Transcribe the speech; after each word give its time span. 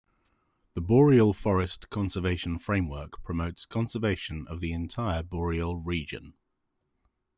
The 0.73 0.81
Boreal 0.81 1.31
Forest 1.31 1.91
Conservation 1.91 2.57
Framework 2.57 3.21
promotes 3.23 3.67
conservation 3.67 4.47
of 4.47 4.59
the 4.59 4.71
entire 4.71 5.21
boreal 5.21 5.77
region. 5.77 6.33